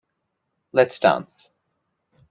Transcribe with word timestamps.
Let's 0.73 0.97
dance. 0.97 1.51